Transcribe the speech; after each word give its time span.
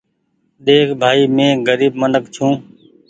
ۮيک 0.65 0.87
ڀآئي 1.01 1.23
مينٚ 1.35 1.63
غريب 1.67 1.93
منک 2.01 2.25
ڇوٚنٚ 2.33 2.59